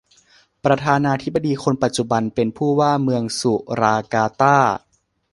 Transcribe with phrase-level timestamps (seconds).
[0.63, 4.57] ประธานาธิปดีคนปัจจุบัน เป็นผู้ว่าเมืองสุราการ์ตา